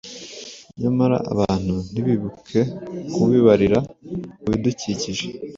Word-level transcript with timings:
nyamara 0.81 1.17
abantu 1.31 1.75
ntibibuke 1.91 2.61
kubibarira 3.13 3.79
mu 4.41 4.47
bidukikije? 4.51 5.25